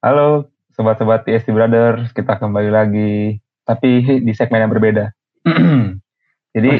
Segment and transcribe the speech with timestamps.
[0.00, 5.12] Halo sobat-sobat TST Brothers, kita kembali lagi tapi di segmen yang berbeda.
[6.56, 6.72] Jadi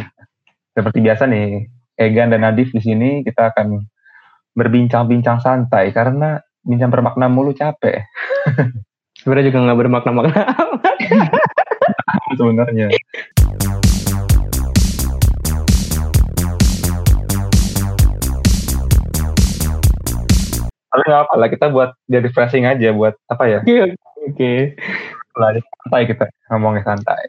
[0.72, 3.84] seperti biasa nih, Egan dan Nadif di sini kita akan
[4.56, 8.04] berbincang-bincang santai karena bincang bermakna mulu capek.
[9.20, 10.42] Sebenarnya juga nggak bermakna-makna.
[12.40, 12.88] Sebenarnya.
[21.00, 23.58] Tapi nggak apa lah, kita buat jadi refreshing aja buat apa ya?
[23.64, 23.96] Oke.
[24.28, 24.52] Oke.
[25.32, 27.24] Lari santai kita ngomongnya santai.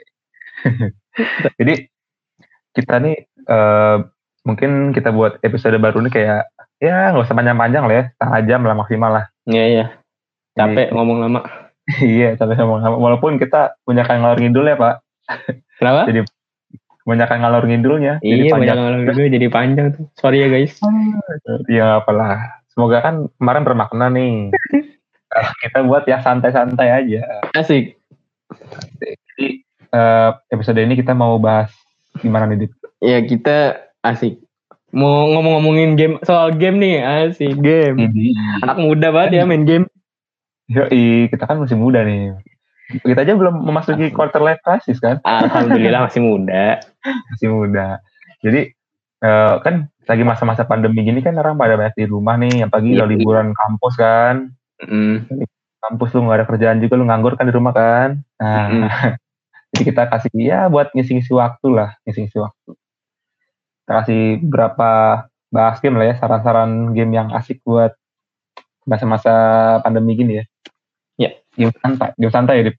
[1.60, 1.88] jadi
[2.76, 3.16] kita nih
[3.48, 3.98] eh,
[4.44, 6.52] mungkin kita buat episode baru ini kayak
[6.84, 9.26] ya nggak usah panjang-panjang lah ya, setengah jam lah maksimal lah.
[9.48, 9.86] Iya iya.
[10.52, 11.42] Capek Jadi- ngomong lama.
[12.04, 14.96] iya, tapi ngomong walaupun kita punya kan ngalor ngidul ya pak,
[15.80, 16.06] Kenapa?
[16.12, 16.22] Jadi
[17.02, 18.14] banyak ngalor ngidulnya.
[18.22, 20.06] jadi iya banyak ngomong juga jadi panjang tuh.
[20.20, 20.76] Sorry ya guys.
[21.72, 22.61] Ya apalah.
[22.72, 24.56] Semoga kan kemarin bermakna nih.
[25.28, 27.22] Kalau kita buat ya santai-santai aja.
[27.52, 28.00] Asik.
[29.00, 31.72] Jadi eh, episode ini kita mau bahas
[32.24, 32.72] gimana nih Dit?
[33.04, 34.40] Ya kita asik.
[34.92, 38.08] Mau ngomong-ngomongin game soal game nih asik game.
[38.08, 38.36] Ini.
[38.64, 39.86] Anak muda banget ya main game.
[40.72, 42.32] Yoi, kita kan masih muda nih.
[43.04, 45.20] Kita aja belum memasuki quarter life crisis kan?
[45.28, 46.80] Alhamdulillah masih muda.
[47.34, 47.98] Masih muda.
[48.44, 48.72] Jadi
[49.24, 52.98] eh, kan lagi masa-masa pandemi gini kan orang pada banyak di rumah nih, apalagi Iya.
[53.04, 54.36] kalau liburan kampus kan.
[54.82, 55.16] Mm.
[55.82, 58.10] Kampus lu nggak ada kerjaan juga lu nganggur kan di rumah kan.
[58.42, 58.82] Nah, Mm.
[59.74, 62.72] jadi kita kasih ya buat ngisi-ngisi waktu lah, ngisi-ngisi waktu.
[63.86, 64.90] Kita kasih berapa
[65.52, 67.94] bahas game lah ya, saran-saran game yang asik buat
[68.86, 69.34] masa-masa
[69.86, 70.46] pandemi gini ya.
[71.20, 71.32] Ya.
[71.54, 72.78] Game santai, game santai ya, Dip.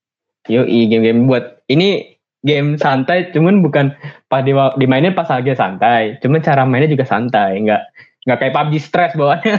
[0.50, 2.12] Yoi game-game buat ini
[2.43, 3.95] game santai cuman bukan
[4.27, 6.19] pas di, dimainin pas lagi santai.
[6.23, 7.83] Cuman cara mainnya juga santai nggak
[8.27, 9.59] nggak kayak PUBG stress bawaannya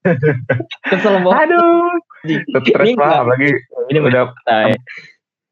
[0.92, 1.48] kesel banget.
[1.52, 1.92] Aduh,
[2.64, 3.48] stres Ini lah, apalagi
[3.92, 4.76] ini udah santai.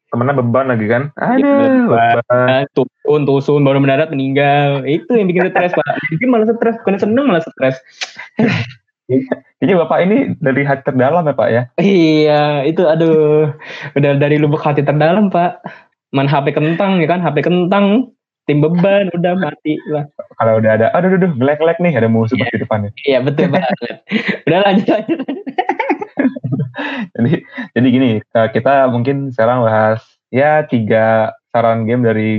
[0.09, 1.03] temennya beban lagi kan.
[1.20, 2.17] Iya, Aduh, beban.
[2.25, 2.63] beban.
[2.73, 4.85] tusun tusun baru mendarat meninggal.
[4.89, 5.85] Itu yang bikin stres pak.
[6.17, 7.77] Jadi malah stres bukan seneng malah stres.
[9.61, 11.63] Kayaknya bapak ini dari hati terdalam ya pak ya.
[11.77, 13.52] iya itu aduh.
[13.97, 15.61] Udah dari lubuk hati terdalam pak
[16.11, 18.11] man HP kentang ya kan HP kentang
[18.45, 22.33] tim beban udah mati lah Kalau udah ada, aduh, aduh, aduh, gelek-gelek nih, ada musuh
[22.35, 22.48] Iya.
[22.48, 22.91] di depannya.
[23.02, 24.01] iya betul banget
[24.42, 25.19] udah lanjut lanjut
[27.11, 27.33] Jadi,
[27.74, 32.30] jadi gini, eh, kita mungkin sekarang bahas ya tiga saran game dari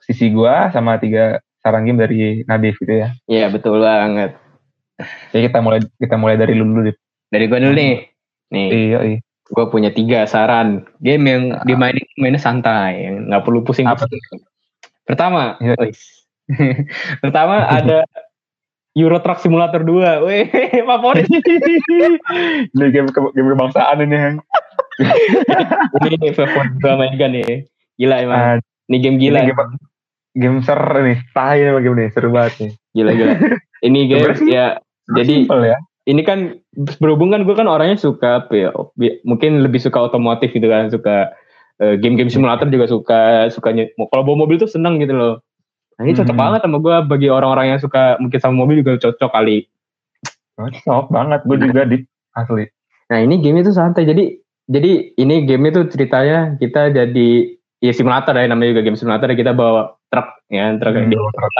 [0.00, 3.08] sisi gua sama tiga saran game dari Nadif gitu ya.
[3.24, 4.34] iya betul banget
[5.30, 6.90] Jadi kita mulai kita mulai dari lu dulu.
[7.28, 7.92] Dari gua dulu nih
[8.50, 9.18] nih Iya, iya.
[9.48, 10.84] Gue punya tiga saran.
[11.00, 14.04] Game yang dimainin mainnya santai yang nggak perlu pusing Apa
[15.04, 15.76] pertama Iya.
[17.24, 18.04] pertama ada
[18.98, 20.44] Euro Truck Simulator 2 weh
[20.90, 21.28] favorit.
[21.28, 24.36] Ini game ke- game kebangsaan ini yang
[26.02, 27.68] ini favorit gue mainkan nih.
[27.94, 28.38] Gila emang.
[28.38, 28.56] Ah,
[28.90, 29.42] ini game gila.
[29.42, 29.70] ini game,
[30.34, 31.18] game ser nih,
[31.66, 32.70] emang game nih, seru banget nih.
[32.94, 33.32] gila gila.
[33.86, 34.66] Ini game ya
[35.14, 35.78] jadi Simple ya.
[36.08, 36.56] Ini kan
[36.98, 38.72] berhubung kan gue kan orangnya suka ya
[39.22, 41.36] mungkin lebih suka otomotif gitu kan suka
[41.78, 43.20] eh, game-game simulator juga suka
[43.52, 45.34] sukanya kalau bawa mobil tuh seneng gitu loh.
[46.00, 46.40] Nah ini cocok Hmm.
[46.40, 49.68] banget sama gue bagi orang-orang yang suka mungkin sama mobil juga cocok kali.
[50.56, 51.96] Cocok banget, gue juga di
[52.34, 52.64] asli.
[53.08, 54.36] nah ini game itu santai jadi
[54.68, 57.28] jadi ini game itu ceritanya kita jadi
[57.80, 61.52] ya simulator ya namanya juga game simulator kita bawa truk ya truk Hmm, di truk.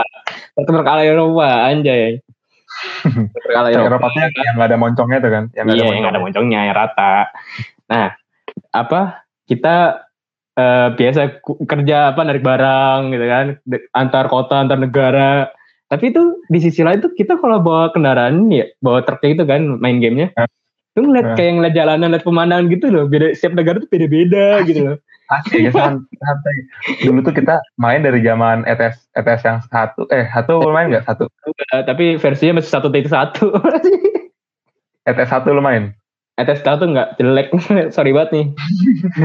[0.60, 2.20] Truk ala Eropa anjay
[3.34, 5.94] truk ala Truk Eropa Eropanya yang nggak ada moncongnya tuh kan, yang nggak iya, ada
[5.96, 6.60] yang ada moncongnya.
[6.68, 7.14] yang rata.
[7.88, 8.08] Nah,
[8.72, 9.00] apa
[9.48, 9.76] kita
[10.54, 13.46] eh, biasa kerja apa narik barang gitu kan,
[13.94, 15.48] antar kota, antar negara.
[15.88, 19.60] Tapi itu di sisi lain tuh kita kalau bawa kendaraan ya, bawa truknya itu kan
[19.80, 20.44] main gamenya, Eh.
[20.92, 21.36] tuh ngeliat Eh.
[21.40, 23.04] kayak ngeliat jalanan, ngeliat pemandangan gitu loh.
[23.08, 24.96] Beda setiap negara tuh beda-beda gitu loh.
[25.28, 26.56] Asli, ya, santai.
[27.04, 31.28] Dulu tuh kita main dari zaman ETS ETS yang satu, eh satu main nggak satu?
[31.68, 33.52] Tapi versinya masih satu titik satu.
[35.08, 35.92] ETS satu lu main?
[36.40, 37.52] ETS satu nggak jelek,
[37.94, 38.46] sorry banget nih.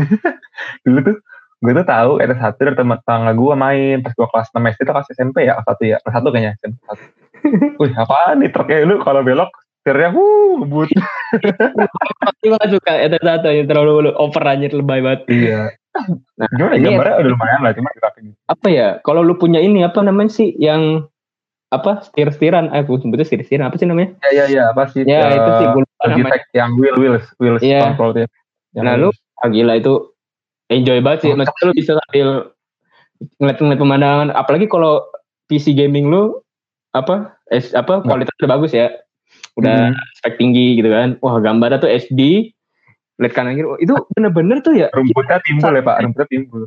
[0.83, 1.17] Dulu tuh
[1.63, 4.79] gue tuh tahu ETS satu dari teman tetangga gue main pas gue kelas 6 SD
[4.83, 7.03] itu kelas SMP ya kelas satu ya kelas satu kayaknya SMP satu.
[7.79, 10.91] Wih apaan nih truknya lu kalau belok setirnya wuh ngebut.
[12.19, 15.23] Tapi gue gak suka ETS satu yang terlalu over anjir lebay banget.
[15.31, 15.71] Iya.
[16.33, 18.33] Nah, Gimana ini gambarnya udah lumayan lah cuma grafiknya.
[18.45, 21.05] apa ya kalau lu punya ini apa namanya sih yang
[21.69, 24.89] apa setir stiran eh bukan sebetulnya setir stiran apa sih namanya Ya ya ya apa
[24.89, 25.01] sih?
[25.03, 27.81] ya eh, itu sih gue lupa namanya yang wheel wheels wheels Iya.
[27.87, 28.27] control ya.
[28.71, 29.93] Yang nah lu ah, gila itu
[30.67, 31.35] enjoy banget sih Oh.
[31.35, 32.27] maksudnya lu bisa sambil
[33.35, 35.05] ngeliat-ngeliat pemandangan apalagi kalau
[35.45, 36.41] PC gaming lu
[36.91, 38.89] apa es, apa kualitasnya udah bagus ya
[39.55, 39.97] udah Hmm.
[40.15, 42.49] spek tinggi gitu kan wah gambarnya tuh SD
[43.17, 43.67] lihat kanan kiri.
[43.67, 44.89] Oh, itu bener-bener tuh ya.
[44.89, 46.61] Rumputnya timbul ya Pak, rumputnya timbul.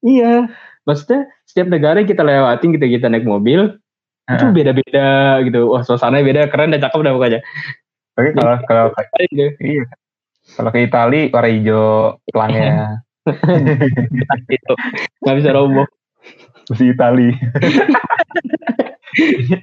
[0.00, 0.48] Iya,
[0.84, 3.74] maksudnya setiap negara yang kita lewatin kita kita naik mobil
[4.26, 4.54] itu Heeh.
[4.54, 5.06] beda-beda
[5.42, 5.70] gitu.
[5.70, 7.40] Wah suasananya beda, keren dan cakep dah pokoknya.
[8.16, 8.84] Oke kalau kalau
[9.28, 9.44] Gitu.
[9.60, 9.84] iya.
[10.46, 13.02] Kalau ke Itali warna hijau pelangnya
[14.46, 14.72] Gitu.
[15.22, 15.86] Nggak bisa roboh.
[16.66, 17.30] besi Itali.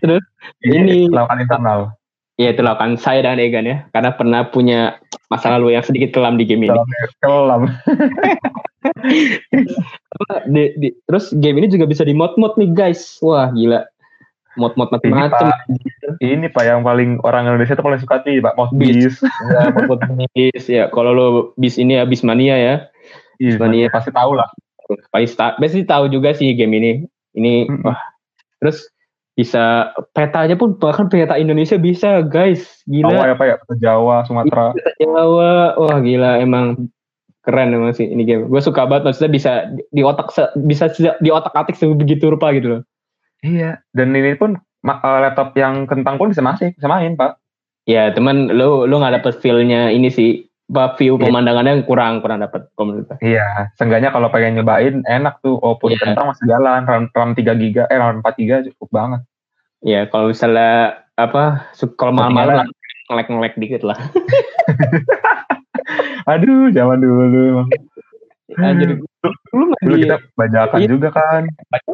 [0.01, 0.23] Terus
[0.63, 1.79] Ini- lakukan internal.
[2.33, 4.97] ya itu lah kan saya dan Egan ya, karena pernah punya
[5.33, 6.77] masa lalu yang sedikit kelam di game ini.
[7.19, 7.67] Kelam.
[10.45, 13.17] Di- di- terus game ini juga bisa di mod-mod nih guys.
[13.25, 13.83] Wah gila.
[14.53, 15.49] Mod-mod macam-macam.
[16.21, 19.17] Ini Pak yang paling orang Indonesia tuh paling suka nih Pak mod Bis.
[19.17, 19.25] bis.
[19.41, 20.01] Ya, mod-mod
[20.37, 20.87] bis ya.
[20.93, 21.27] Kalau lo
[21.57, 22.75] bis ini ya bis mania ya.
[23.41, 23.89] Iya, Mania.
[23.89, 24.47] pasti tahu lah.
[25.09, 26.91] Pasti pasti tahu juga sih game ini.
[27.33, 27.81] Ini Mm-mm.
[27.89, 27.97] wah.
[28.61, 28.92] Terus
[29.33, 32.85] bisa petanya pun bahkan peta Indonesia bisa guys.
[32.85, 33.29] Jawa Gila.
[33.29, 34.77] ya Pak ya, Jawa, Sumatera.
[34.77, 35.73] Peta Jawa.
[35.77, 36.93] Wah gila emang
[37.43, 38.45] keren emang sih ini game.
[38.45, 39.51] Gue suka banget maksudnya bisa
[39.89, 40.29] di, otak
[40.63, 42.81] bisa di otak atik sebegitu rupa gitu loh.
[43.41, 43.81] Iya.
[43.91, 47.41] Dan ini pun eh, laptop yang kentang pun bisa masih bisa main Pak.
[47.89, 51.23] Ya teman lu lu nggak dapet feel-nya ini sih view Iya.
[51.27, 53.15] pemandangannya kurang kurang dapet komunitas.
[53.19, 53.71] Iya.
[53.75, 55.59] Seenggaknya kalau pengen nyobain enak tuh.
[55.59, 55.99] Walaupun Iya.
[56.01, 56.79] kentang masih jalan.
[56.83, 59.21] RAM, RAM 3 giga, eh RAM 4 giga cukup banget.
[59.83, 63.05] Ya kalau misalnya apa kalau malam-malam Ketinggalan.
[63.05, 63.97] ngelek ngelek dikit lah.
[66.23, 67.67] Aduh, zaman dulu emang.
[69.53, 70.87] Lu mah Dulu di kita bajakan Iya.
[70.89, 71.43] juga kan.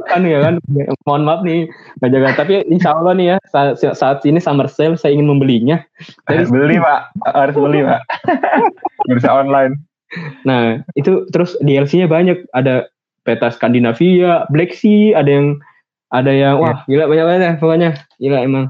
[0.07, 0.53] kan ya kan.
[1.03, 1.67] Mohon maaf nih,
[1.99, 2.31] bajakan.
[2.33, 5.83] Tapi insya Allah nih ya saat, saat ini summer sale saya ingin membelinya.
[6.25, 7.01] Dari- beli Pak.
[7.29, 8.01] Harus beli Pak.
[9.11, 9.75] Bisa online.
[10.41, 12.47] Nah itu terus DLC-nya banyak.
[12.49, 12.89] Ada
[13.21, 15.47] peta Skandinavia, Black Sea, ada yang
[16.09, 18.65] ada yang wah gila banyak banget ya pokoknya gila emang.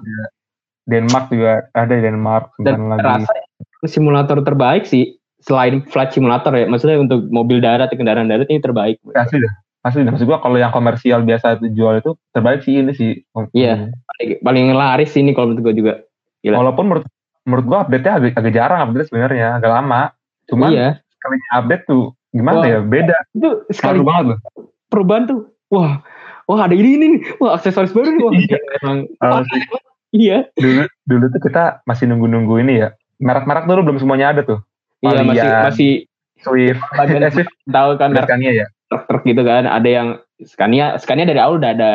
[0.84, 3.24] Denmark juga ada Denmark Dan lagi.
[3.86, 6.68] simulator terbaik sih selain flight simulator ya.
[6.68, 9.00] Maksudnya untuk mobil darat, kendaraan darat ini terbaik.
[9.16, 9.54] Asli dah.
[9.88, 10.12] Asli dah.
[10.12, 13.24] Maksud gua kalau yang komersial biasa jual itu terbaik sih ini sih.
[13.56, 13.92] Iya.
[13.94, 15.94] Paling, paling laris ini kalau menurut gue juga.
[16.44, 16.56] Gila.
[16.60, 17.06] Walaupun menurut
[17.48, 20.02] menurut gua update-nya agak, agak jarang update sebenarnya, agak lama.
[20.52, 20.88] Cuman iya.
[21.16, 22.04] sekali update tuh
[22.36, 22.68] gimana Wah.
[22.68, 22.80] ya?
[22.84, 23.16] Beda.
[23.32, 24.40] Itu sekali banget loh.
[24.90, 25.54] perubahan tuh.
[25.70, 26.02] Wah,
[26.50, 27.22] wah ada ini ini nih.
[27.38, 28.22] Wah aksesoris baru nih.
[28.26, 28.58] Wah, Iya.
[28.82, 28.98] emang.
[30.10, 30.38] Iya.
[30.58, 32.90] dulu dulu tuh kita masih nunggu-nunggu ini ya.
[33.22, 34.60] Merek-merek dulu belum semuanya ada tuh.
[35.00, 35.92] Iya masih masih
[36.40, 38.68] Swift, bagian eh, Swift tahu kan merek Scania ya.
[38.90, 39.68] truk gitu kan.
[39.68, 40.08] Ada yang
[40.44, 41.92] Scania, Scania dari awal udah ada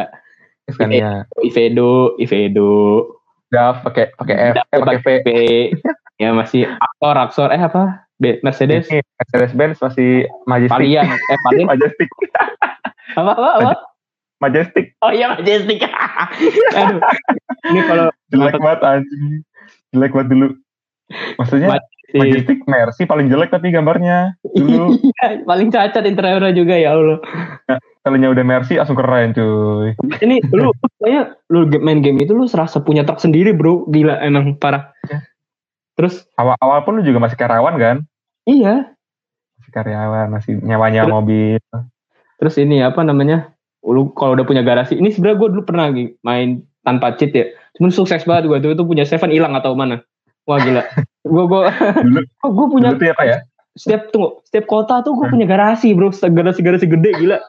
[0.68, 1.24] Scania.
[1.40, 3.08] Ivedo, Ivedo,
[3.52, 5.06] DAF pakai pakai F, eh pakai V.
[5.24, 5.28] P,
[6.20, 8.04] ya masih Axor, Axor, eh apa?
[8.14, 10.78] B, Mercedes, Ini Mercedes Benz masih Majestic.
[10.78, 12.08] Valiant, eh Valiant, Majestic.
[13.14, 13.72] apa apa apa?
[14.42, 14.94] Majestic.
[15.00, 15.82] Oh iya Majestic.
[16.78, 17.00] Aduh.
[17.70, 19.24] Ini kalau Jelek banget anjing.
[19.94, 20.48] Jelek banget dulu.
[21.38, 21.68] Maksudnya
[22.12, 22.20] Majestic.
[22.20, 24.36] Majestic Mercy paling jelek tapi gambarnya.
[24.44, 24.98] Dulu
[25.50, 27.18] paling cacat interiornya juga ya Allah.
[28.04, 29.96] kalinya udah Mercy langsung keren cuy.
[30.20, 30.68] Ini lu
[31.00, 33.88] kayaknya lu main game itu lu serasa punya truk sendiri, Bro.
[33.88, 34.92] Gila emang parah.
[35.08, 35.24] Iya.
[35.94, 37.96] Terus Awal-awal pun lu juga masih karyawan kan?
[38.44, 38.92] iya,
[39.56, 41.60] Masih karyawan, masih nyawa-nyawa Terus- mobil.
[42.36, 43.54] terus ini apa namanya?
[43.80, 45.88] Lu kalau udah punya garasi, ini sebenarnya gue dulu pernah
[46.20, 47.46] main tanpa cheat ya.
[47.78, 50.04] Cuman sukses banget gue tuh itu punya Seven hilang atau mana.
[50.44, 50.84] Wah gila.
[51.25, 51.62] gue gue
[52.44, 53.38] gue punya dulu tuh ya ya?
[53.75, 57.43] setiap tunggu setiap kota tuh gue punya garasi bro garasi garasi gede gila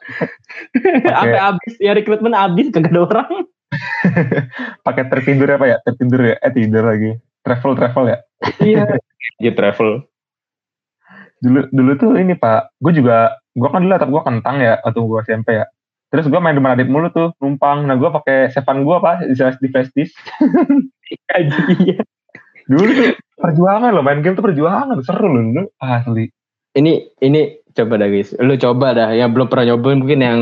[1.14, 3.46] sampai habis ya rekrutmen habis kagak ada orang
[4.86, 5.78] Pakai tertidur ya Pak ya?
[5.84, 6.36] Tertidur ya?
[6.40, 7.12] Eh tidur lagi.
[7.46, 8.18] Travel travel ya?
[8.62, 8.84] iya
[9.42, 10.06] dia travel
[11.42, 15.00] Dulu dulu tuh ini Pak, gue juga gue kan dulu laptop gue kentang ya waktu
[15.04, 15.66] gue SMP ya.
[16.10, 17.86] Terus gue main di Manadip mulu tuh numpang.
[17.86, 20.16] Nah gue pakai Sevan gue Pak di di flash disk.
[21.76, 22.02] iya
[22.66, 26.32] Dulu tuh perjuangan loh main game tuh perjuangan seru loh dulu asli.
[26.74, 30.40] ini ini coba dah guys lu coba dah yang belum pernah nyobain mungkin yang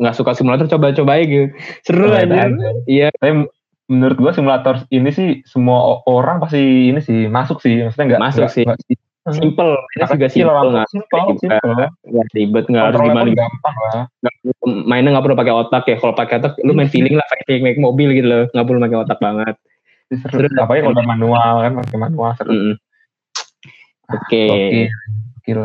[0.00, 1.46] nggak suka simulator coba coba aja gitu
[1.84, 2.48] seru aja.
[2.88, 3.44] iya Tapi
[3.86, 8.40] menurut gue simulator ini sih semua orang pasti ini sih masuk sih maksudnya nggak Masuk
[8.40, 8.64] nggak- sih.
[8.64, 10.86] nggak- simple ini juga simple nggak
[12.08, 14.04] nggak ribet nggak harus gimana gampang lah
[14.88, 17.76] mainnya nggak perlu pakai otak ya kalau pakai otak lu main feeling lah pakai make
[17.76, 19.54] mobil gitu loh nggak perlu pakai otak banget
[20.10, 20.58] seru Seru.
[20.58, 22.74] apalagi kalau manual kan pakai manual seru Mm-mm.
[24.10, 24.90] oke Oke.
[25.40, 25.60] Gokil.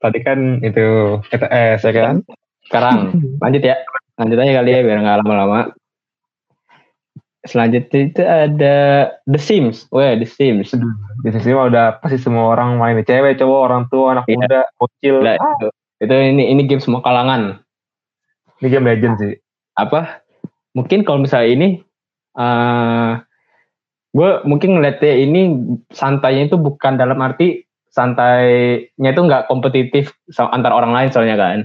[0.00, 0.86] Tadi kan itu
[1.28, 2.16] ETS ya kan?
[2.70, 3.10] sekarang
[3.42, 3.74] lanjut ya
[4.14, 5.74] lanjut aja kali ya biar nggak lama-lama
[7.48, 8.76] selanjutnya itu ada
[9.24, 10.76] The Sims wah The Sims
[11.20, 14.36] Di sini mah udah pasti semua orang main cewek, cowok, orang tua, anak Iya.
[14.40, 15.16] muda, bocil.
[15.20, 15.68] Gila, Ah, itu,
[16.00, 17.60] itu ini ini game semua kalangan
[18.60, 19.36] ini game legend sih.
[19.76, 20.20] apa
[20.76, 21.68] mungkin kalau misalnya ini
[22.36, 23.20] uh,
[24.12, 25.40] gue mungkin ngeliatnya ini
[25.94, 31.58] santainya itu bukan dalam arti santainya itu nggak kompetitif antar orang lain soalnya kan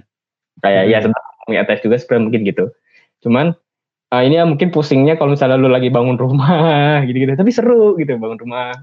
[0.63, 1.11] kayak ya, hmm.
[1.11, 2.65] ya sebenarnya tes juga sebenarnya mungkin gitu
[3.25, 3.45] cuman
[4.13, 7.33] uh, ini ya mungkin pusingnya kalau misalnya lu lagi bangun rumah gitu-gitu.
[7.33, 8.75] Tapi seru gitu bangun rumah.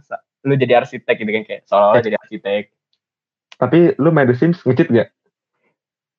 [0.43, 2.63] Lu jadi arsitek gitu kan kayak seolah-olah jadi arsitek.
[3.61, 5.09] Tapi lu main The Sims ngecit gak?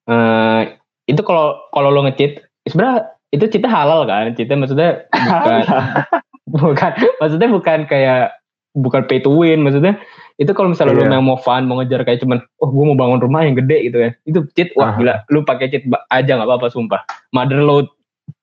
[0.07, 0.75] Uh,
[1.07, 4.31] itu kalau kalau lo ngecit sebenarnya itu cita halal kan?
[4.37, 5.63] Cita maksudnya bukan
[6.53, 8.39] bukan maksudnya bukan kayak
[8.79, 9.59] bukan pay to win.
[9.59, 9.99] Maksudnya
[10.39, 11.19] itu kalau misalnya yeah.
[11.19, 14.01] lu mau fun mau ngejar kayak cuman oh gue mau bangun rumah yang gede gitu
[14.01, 14.97] ya itu cheat wah uh-huh.
[14.97, 17.03] gila lu pakai cheat aja nggak apa-apa sumpah.
[17.35, 17.91] Mother load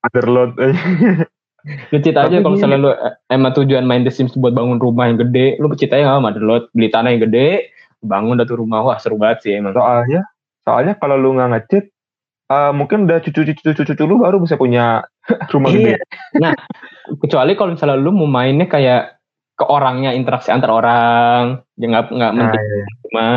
[0.00, 0.50] mother load
[1.92, 5.12] lu cheat aja kalau misalnya lu eh, emang tujuan main The Sims buat bangun rumah
[5.12, 8.96] yang gede lu aja nggak mother load beli tanah yang gede bangun dari rumah wah
[8.96, 10.24] seru banget sih emang soalnya
[10.64, 11.84] soalnya kalau lu nggak ngecit
[12.50, 15.06] uh, mungkin udah cucu-cucu-cucu lu baru bisa punya
[15.54, 15.94] rumah gede.
[15.94, 15.98] Iya.
[16.42, 16.52] Nah,
[17.22, 19.22] kecuali kalau misalnya lu mau mainnya kayak
[19.54, 22.84] ke orangnya interaksi antar orang, ya nggak nggak nah, iya.
[23.06, 23.28] cuma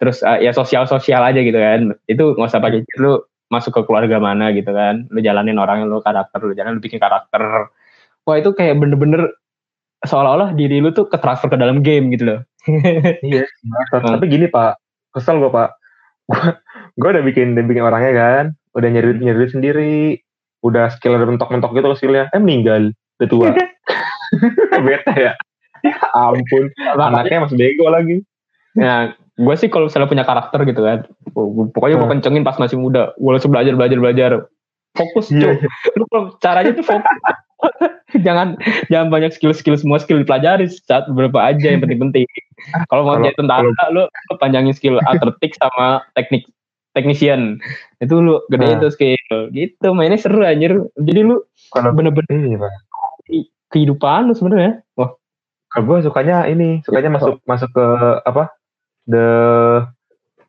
[0.00, 1.80] terus uh, ya sosial-sosial aja gitu kan.
[2.04, 5.10] Itu nggak usah pakai lu masuk ke keluarga mana gitu kan.
[5.10, 7.68] Lu jalanin orangnya lu karakter, lu jalan lu bikin karakter.
[8.24, 9.34] Wah, itu kayak bener-bener
[10.06, 12.40] seolah-olah diri lu tuh ke transfer ke dalam game gitu loh.
[13.26, 13.44] iya,
[13.90, 14.78] tapi gini Pak,
[15.12, 15.70] kesel gue Pak.
[17.00, 18.44] Gue udah bikin udah bikin orangnya kan.
[18.76, 19.98] Udah nyari nyari sendiri.
[20.62, 22.30] Udah skill udah mentok-mentok gitu skillnya.
[22.30, 22.94] Eh meninggal.
[23.18, 23.50] Udah tua.
[24.86, 25.32] Beta ya.
[25.80, 28.22] Ya ampun anaknya masih bego lagi.
[28.76, 32.14] Ya gue sih kalau misalnya punya karakter gitu kan pokoknya gue hmm.
[32.18, 33.12] kencengin pas masih muda.
[33.16, 34.30] Gue langsung belajar belajar belajar.
[34.98, 35.54] Fokus yeah.
[35.94, 37.16] lu kalau caranya tuh fokus.
[38.26, 38.58] Jangan
[38.90, 40.66] jangan banyak skill-skill semua skill dipelajari.
[40.66, 42.26] Saat beberapa aja yang penting-penting.
[42.90, 46.44] kalau mau jadi tentara lu, lu panjangin skill atletik sama teknik
[46.92, 47.62] technician
[48.02, 48.76] itu lu gede nah.
[48.82, 49.40] itu skill.
[49.54, 50.74] Gitu mainnya seru anjir.
[50.98, 52.72] Jadi lu bener-bener pak.
[53.70, 54.82] Kehidupan lu sebenarnya.
[54.98, 55.14] Wah.
[55.70, 57.86] Kalau gue sukanya ini sukanya masuk masuk ke
[58.26, 58.50] apa
[59.06, 59.26] the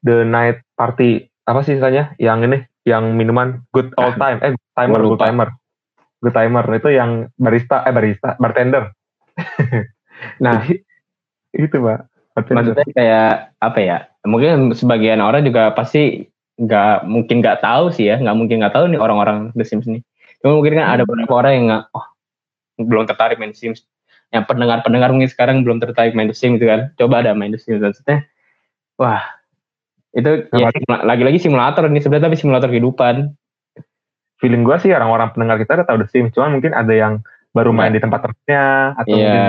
[0.05, 2.13] the night party apa sih istilahnya?
[2.21, 5.49] Yang ini yang minuman good old time eh timer good timer.
[6.21, 8.91] Good timer itu yang barista eh barista bartender.
[10.37, 10.61] Nah
[11.49, 12.05] itu pak
[12.37, 16.29] maksudnya kayak apa ya mungkin sebagian orang juga pasti
[16.61, 20.05] nggak mungkin nggak tahu sih ya nggak mungkin nggak tahu nih orang-orang The Sims ini.
[20.45, 22.05] Cuma mungkin kan ada beberapa orang yang nggak oh
[22.81, 23.81] belum tertarik main The Sims.
[24.31, 26.93] Yang pendengar-pendengar mungkin sekarang belum tertarik main The Sims gitu kan.
[27.01, 28.29] Coba ada main The Sims maksudnya
[29.01, 29.25] wah
[30.11, 30.67] itu ya,
[31.07, 33.31] lagi-lagi simulator ini sebenarnya tapi simulator kehidupan
[34.41, 37.13] feeling gue sih orang-orang pendengar kita udah tahu The Sims, cuman mungkin ada yang
[37.53, 38.01] baru main yeah.
[38.01, 38.63] di tempat terusnya
[38.97, 39.21] atau yeah.
[39.21, 39.43] mungkin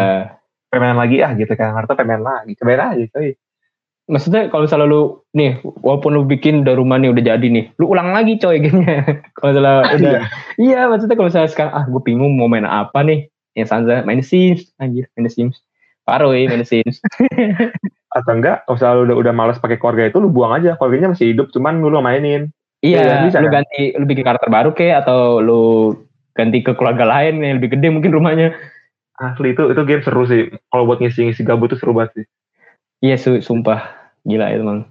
[0.68, 3.32] pengen lagi ah gitu kan, atau pengen lagi, cobain aja coy.
[4.12, 5.02] Maksudnya kalau misalnya lu
[5.32, 9.24] nih, walaupun lu bikin udah rumah nih udah jadi nih, lu ulang lagi coy gamenya.
[9.32, 10.20] kalau misalnya udah,
[10.60, 14.20] iya maksudnya kalau misalnya sekarang ah gue bingung mau main apa nih, yang Sanza main
[14.20, 15.56] The Sims, anjir main The Sims,
[16.04, 17.00] ya main The Sims.
[18.12, 21.16] atau enggak, kalau misalnya lu udah, udah males pakai keluarga itu lu buang aja, keluarganya
[21.16, 22.52] masih hidup, cuman lu mainin.
[22.82, 23.62] Iya, ya, bisa, lu kan?
[23.62, 25.62] ganti, lu bikin karakter baru ke atau lu
[26.34, 28.56] ganti ke keluarga lain yang lebih gede mungkin rumahnya.
[29.20, 30.50] Asli itu itu game seru sih.
[30.72, 32.26] Kalau buat ngisi-ngisi gabut tuh seru banget sih.
[33.04, 33.92] Iya, su sumpah
[34.26, 34.88] gila itu mang.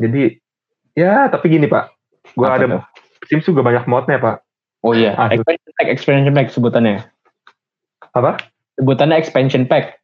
[0.00, 0.38] Jadi
[0.98, 1.94] ya tapi gini pak,
[2.34, 2.82] gua Apa ada tuh?
[3.30, 4.42] Sims juga banyak modnya pak.
[4.80, 7.04] Oh iya, ah, expansion pack, expansion pack sebutannya.
[8.16, 8.40] Apa?
[8.80, 9.99] Sebutannya expansion pack.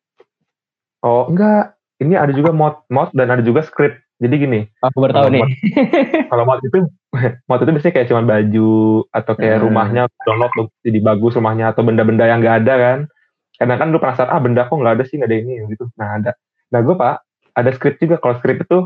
[1.04, 4.00] Oh enggak, ini ada juga mod mod dan ada juga script.
[4.16, 4.60] Jadi gini.
[4.80, 5.44] Aku baru tahu nih.
[6.32, 6.88] kalau mod itu
[7.48, 9.64] mod itu biasanya kayak cuma baju atau kayak hmm.
[9.68, 12.98] rumahnya download jadi bagus rumahnya atau benda-benda yang nggak ada kan.
[13.56, 15.84] Kadang kan lu penasaran ah benda kok nggak ada sih nggak ada ini gitu.
[16.00, 16.32] Nah ada.
[16.72, 17.14] Nah gue pak
[17.56, 18.16] ada script juga.
[18.20, 18.78] Kalau script itu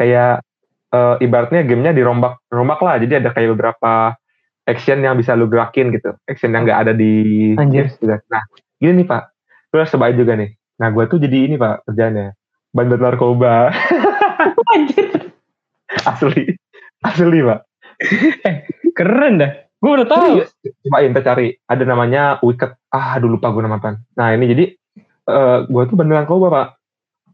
[0.00, 0.40] kayak
[0.92, 2.96] uh, ibaratnya gamenya dirombak rombak lah.
[2.96, 4.16] Jadi ada kayak beberapa
[4.64, 6.16] action yang bisa lu gerakin gitu.
[6.24, 7.52] Action yang nggak ada di.
[7.60, 7.92] Anjir.
[8.00, 8.24] Juga.
[8.32, 8.44] Nah
[8.80, 9.22] gini nih pak.
[9.72, 10.52] Lu harus cobain juga nih.
[10.82, 12.34] Nah gue tuh jadi ini pak kerjanya
[12.74, 13.70] bandar narkoba.
[16.10, 16.56] asli,
[17.06, 17.60] asli pak.
[18.42, 18.54] Eh,
[18.90, 19.52] keren dah.
[19.78, 20.42] Gue udah tahu.
[20.88, 21.54] Coba kita cari.
[21.70, 22.90] Ada namanya Wicked.
[22.90, 24.02] Ah, dulu lupa gue nama apa.
[24.18, 24.64] Nah ini jadi
[25.30, 26.66] uh, eh, gue tuh bandar narkoba pak.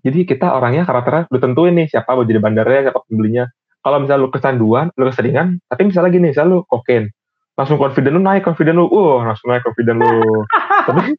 [0.05, 3.49] Jadi kita orangnya karakternya udah tentuin nih siapa mau jadi bandarnya, siapa pembelinya.
[3.81, 7.09] Kalau misalnya lu kesanduan, lu keseringan, tapi misalnya gini, misalnya lu kokain,
[7.55, 10.13] langsung confident lu naik, confident lu, uh, langsung naik confident lu.
[10.89, 11.15] tapi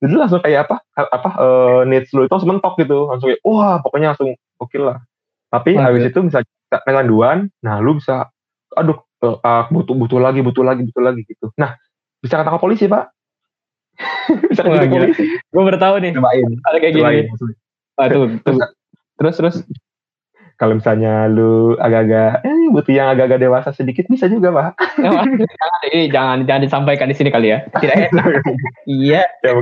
[0.00, 3.04] jadi langsung kayak apa apa uh, needs lu itu langsung mentok gitu.
[3.12, 4.98] Langsung kayak wah pokoknya langsung oke okay lah.
[5.52, 6.40] Tapi nah, habis itu bisa
[6.72, 8.32] kecanduan nah lu bisa
[8.72, 11.52] aduh uh, butuh butuh lagi butuh lagi butuh lagi gitu.
[11.60, 11.76] Nah
[12.24, 13.12] bisa ketangkap polisi pak.
[14.48, 15.24] Bisa ketangkap polisi.
[15.52, 16.16] Gue baru tahu nih.
[16.16, 16.48] Cobain.
[16.64, 17.20] Ada kayak gini.
[18.00, 18.24] Aduh
[19.20, 19.56] terus terus
[20.60, 24.70] kalau misalnya lu agak-agak eh butuh yang agak-agak dewasa sedikit bisa juga pak.
[25.00, 25.24] Jangan,
[25.96, 27.64] eh, jangan jangan disampaikan di sini kali ya.
[27.80, 28.44] Tidak enak
[28.84, 29.24] iya.
[29.40, 29.52] Ya,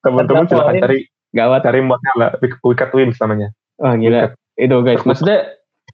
[0.00, 1.60] teman-teman silahkan cari gawat.
[1.60, 3.52] cari modnya lah wicked wins namanya.
[3.84, 4.32] Oh gila.
[4.32, 4.64] Wicked.
[4.64, 5.04] itu guys.
[5.04, 5.38] Maksudnya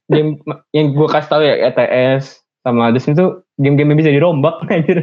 [0.06, 0.38] game
[0.70, 5.02] yang gue kasih tahu ya ETS sama Hades itu game-game yang bisa dirombak anjir.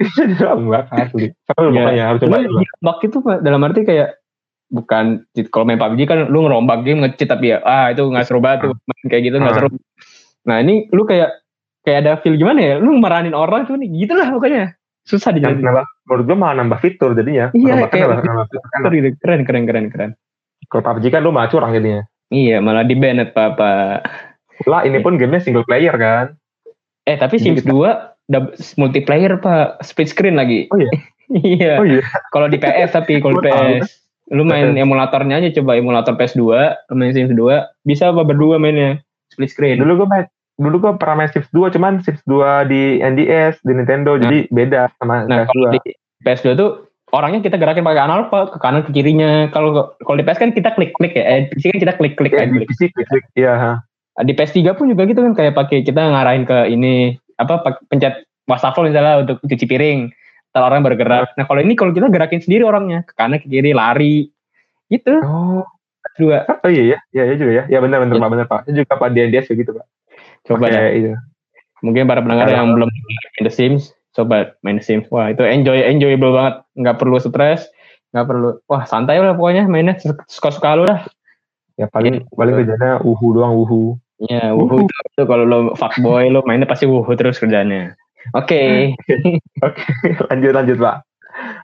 [0.00, 1.28] Dirombak asli.
[1.44, 1.92] Seru ya.
[1.92, 2.98] ya harus coba dirombak.
[3.04, 4.16] itu dalam arti kayak
[4.72, 8.40] bukan kalau main PUBG kan lu ngerombak game ngecit tapi ya ah itu nggak seru
[8.40, 8.78] banget tuh ah.
[8.88, 9.58] main kayak gitu nggak ah.
[9.60, 9.68] seru.
[10.44, 11.30] Nah ini lu kayak
[11.84, 12.74] kayak ada feel gimana ya?
[12.80, 14.74] Lu meranin orang tuh nih gitu lah pokoknya.
[15.04, 17.52] Susah dijelasin nambah menurut gua malah nambah fitur jadinya.
[17.52, 19.08] Iya kayak nambah, fitur gitu.
[19.20, 20.10] Keren keren keren keren.
[20.72, 22.02] Kalau PUBG kan lu malah curang jadinya.
[22.32, 24.00] Iya malah di banned papa
[24.64, 26.38] lah ini pun gamenya single player kan.
[27.04, 28.16] Eh tapi Sims dua
[28.80, 29.82] multiplayer pak.
[29.84, 30.70] Split screen lagi.
[30.72, 30.90] Oh iya?
[31.24, 31.80] Iya.
[31.80, 32.04] Oh iya.
[32.36, 34.03] Kalau di PS tapi kalau PS
[34.34, 36.42] Lu main emulatornya aja coba emulator PS2,
[36.90, 38.98] lu main Sims 2, bisa apa berdua mainnya?
[39.30, 39.78] Split screen.
[39.78, 43.72] Dulu gue main dulu gue pernah main Sims 2 cuman Sims 2 di NDS di
[43.74, 44.22] Nintendo nah.
[44.26, 45.58] jadi beda sama nah, PS2.
[45.74, 45.80] Di
[46.22, 46.70] PS2 tuh
[47.10, 49.50] orangnya kita gerakin pakai analog ke kanan ke kirinya.
[49.50, 51.24] Kalau kalau di PS kan kita klik-klik ya.
[51.26, 53.24] Eh, PC kan kita klik-klik ya, Di PC klik-klik.
[53.38, 53.82] Iya,
[54.22, 58.86] Di PS3 pun juga gitu kan kayak pakai kita ngarahin ke ini apa pencet wastafel
[58.86, 60.14] misalnya untuk cuci piring
[60.54, 61.34] ntar orang bergerak.
[61.34, 64.30] Nah kalau ini kalau kita gerakin sendiri orangnya ke kanan ke kiri lari
[64.86, 65.18] gitu.
[65.26, 65.66] Oh.
[66.14, 66.46] Dua.
[66.46, 67.64] Oh iya ya, iya juga ya.
[67.66, 68.22] Ya benar benar ya.
[68.22, 68.60] Pak benar Pak.
[68.70, 69.86] Itu juga Pak DNDS begitu Pak.
[70.46, 70.94] Coba ya.
[70.94, 71.10] Itu.
[71.82, 75.10] Mungkin para pendengar yang belum main The Sims, coba main The Sims.
[75.10, 76.54] Wah itu enjoy enjoyable banget.
[76.78, 77.66] Nggak perlu stres,
[78.14, 78.48] nggak perlu.
[78.70, 79.98] Wah santai lah pokoknya mainnya
[80.30, 81.02] suka suka lu lah.
[81.74, 83.98] Ya paling ya, paling kerjanya uhu doang uhu.
[84.30, 87.98] Ya, wuhu itu, itu kalau lo fuckboy lo mainnya pasti wuhu terus kerjanya.
[88.32, 88.96] Oke.
[89.66, 89.84] Oke,
[90.32, 90.96] lanjut lanjut Pak.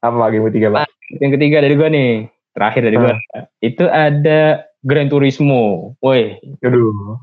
[0.04, 0.84] Apa yang ketiga Pak?
[1.22, 3.14] Yang ketiga dari gua nih, terakhir dari gua.
[3.16, 3.46] Hmm.
[3.64, 5.96] Itu ada Gran Turismo.
[6.04, 6.36] Woi.
[6.60, 7.16] Aduh.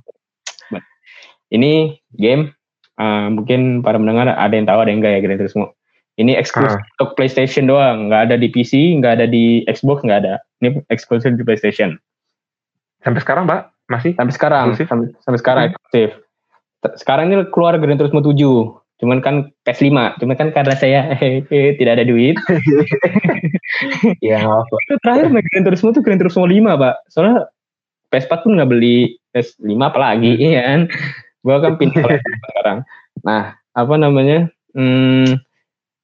[1.47, 2.51] Ini game
[2.99, 5.77] uh, mungkin para mendengar ada yang tahu ada yang enggak ya Gran Turismo.
[6.17, 6.93] Ini eksklusif hmm.
[6.97, 10.41] untuk PlayStation doang, nggak ada di PC, nggak ada di Xbox, nggak ada.
[10.65, 11.93] Ini eksklusif di PlayStation.
[13.05, 13.69] Sampai sekarang, Pak?
[13.85, 14.17] Masih?
[14.17, 15.69] Sampai sekarang, sampai, sampai sekarang hmm.
[15.69, 16.09] eksklusif.
[16.97, 18.33] Sekarang ini keluar Gran Turismo 7
[18.97, 21.13] cuman kan PS5 cuman kan karena saya
[21.79, 22.37] tidak ada duit.
[24.23, 26.95] Ya apa terakhir main Gran Turismo tuh Gran Turismo 5 pak.
[27.11, 27.51] Soalnya
[28.09, 30.81] PS4 pun nggak beli PS5 apalagi iya kan?
[31.43, 32.79] Gua kan pindah sekarang.
[33.27, 34.49] Nah apa namanya?
[34.71, 35.37] Hmm,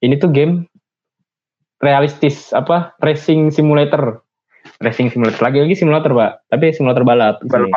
[0.04, 0.68] ini tuh game
[1.82, 2.94] realistis apa?
[3.02, 4.22] Racing simulator.
[4.78, 5.40] Racing simulator.
[5.40, 6.46] Lagi lagi simulator pak.
[6.52, 7.72] Tapi simulator balap balap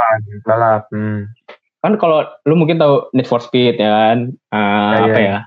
[0.45, 1.25] balap hmm
[1.87, 4.17] kan kalau lu mungkin tahu Need for Speed ya kan?
[4.51, 5.37] Uh, ya, apa ya?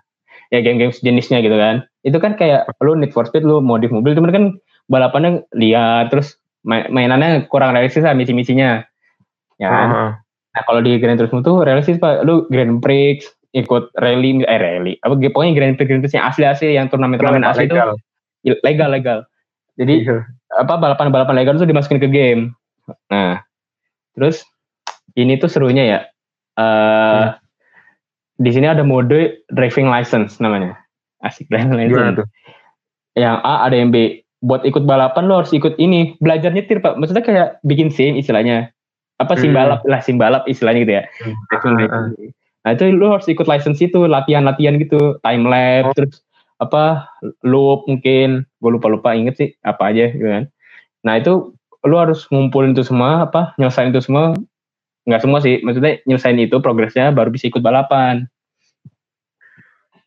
[0.51, 1.85] Ya game-game jenisnya gitu kan.
[2.03, 4.45] Itu kan kayak lu Need for Speed lu modif mobil cuman kan
[4.91, 8.83] balapannya liar terus mainannya kurang realistis lah misi-misinya.
[9.61, 9.89] Ya kan?
[9.89, 10.11] Uh -huh.
[10.51, 12.25] nah kalau di Grand Turismo tuh realistis pak.
[12.25, 13.23] Lu Grand Prix
[13.55, 14.97] ikut rally eh rally.
[15.05, 17.77] Apa pokoknya Grand Prix Grand Prix yang asli-asli yang turnamen-turnamen asli itu
[18.65, 19.29] legal legal
[19.81, 20.19] jadi iya.
[20.61, 22.53] apa balapan-balapan legal itu dimasukin ke game.
[23.09, 23.41] Nah
[24.13, 24.45] terus
[25.17, 25.99] ini tuh serunya ya
[26.61, 28.45] Uh, hmm.
[28.45, 30.77] Di sini ada mode driving license namanya.
[31.25, 32.29] Asik driving license.
[33.17, 34.21] Yang A ada yang B.
[34.41, 36.17] Buat ikut balapan lo harus ikut ini.
[36.21, 37.01] Belajar nyetir pak.
[37.01, 38.73] Maksudnya kayak bikin sim istilahnya.
[39.21, 39.59] Apa sim hmm.
[39.61, 41.05] balap lah sim balap istilahnya gitu ya.
[41.57, 42.13] Hmm.
[42.65, 45.21] Nah itu lo harus ikut license itu latihan-latihan gitu.
[45.21, 45.97] Time lapse oh.
[45.97, 46.25] terus
[46.61, 47.09] apa
[47.41, 50.45] loop mungkin gue lupa lupa inget sih apa aja gitu kan
[51.01, 51.57] nah itu
[51.89, 54.37] lo harus ngumpulin itu semua apa nyelesain itu semua
[55.09, 58.29] nggak semua sih maksudnya nyelesain itu progresnya baru bisa ikut balapan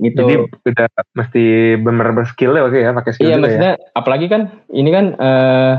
[0.02, 1.44] gitu jadi udah mesti
[1.80, 3.42] bener-bener skill ya oke ya pakai skill iya ya?
[3.42, 3.94] maksudnya ya?
[3.98, 4.42] apalagi kan
[4.74, 5.74] ini kan uh,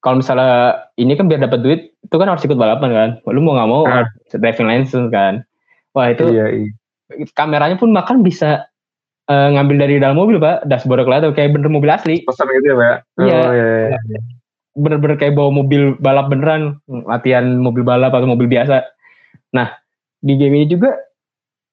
[0.00, 3.58] kalau misalnya ini kan biar dapat duit itu kan harus ikut balapan kan lu mau
[3.58, 4.06] nggak mau nah.
[4.32, 5.42] driving license kan
[5.92, 6.70] wah itu iya, iya.
[7.34, 8.70] kameranya pun makan bisa
[9.26, 12.76] uh, ngambil dari dalam mobil pak dashboard kelihatan kayak bener mobil asli pesan gitu ya
[12.78, 13.98] pak iya, oh, iya, iya.
[13.98, 14.20] iya
[14.78, 18.86] bener-bener kayak bawa mobil balap beneran latihan mobil balap atau mobil biasa.
[19.52, 19.74] Nah
[20.22, 20.94] di game ini juga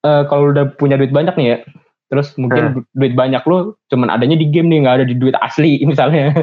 [0.05, 1.57] uh, kalau udah punya duit banyak nih ya
[2.05, 2.93] terus mungkin hmm.
[2.93, 6.33] duit banyak lo cuman adanya di game nih nggak ada di duit asli misalnya.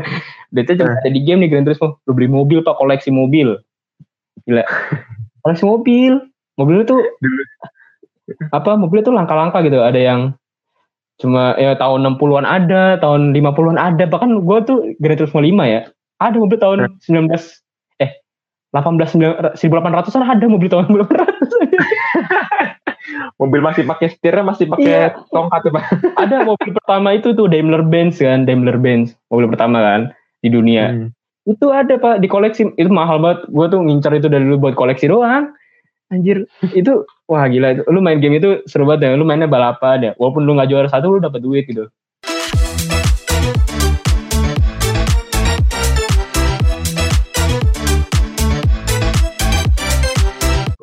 [0.50, 1.00] Duitnya cuma hmm.
[1.02, 1.98] ada di game nih Gran Turismo.
[2.06, 3.58] Lo beli mobil pak koleksi mobil.
[4.46, 4.64] Gila.
[5.46, 6.12] Koleksi mobil.
[6.58, 6.96] Mobil itu
[8.56, 9.80] apa mobil itu langka-langka gitu.
[9.80, 10.20] Ada yang
[11.20, 15.86] cuma ya tahun 60-an ada, tahun 50-an ada, bahkan gue tuh Gran Turismo 5 ya.
[16.22, 17.34] Ada mobil tahun 19
[17.98, 18.22] eh
[18.70, 21.02] 18 1800-an ada mobil tahun 1800.
[23.42, 25.10] mobil masih pakai setirnya masih pakai iya.
[25.34, 25.84] tongkat Pak.
[26.22, 30.00] ada mobil pertama itu tuh Daimler Benz kan, Daimler Benz, mobil pertama kan
[30.42, 30.94] di dunia.
[30.94, 31.08] Hmm.
[31.42, 33.50] Itu ada Pak di koleksi, itu mahal banget.
[33.50, 35.50] Gue tuh ngincar itu dari dulu buat koleksi doang.
[36.12, 36.44] Anjir,
[36.76, 37.82] itu wah gila itu.
[37.88, 39.18] Lu main game itu seru banget ya.
[39.18, 40.12] Lu mainnya balapan ya.
[40.20, 41.88] Walaupun lu gak juara satu, lu dapat duit gitu.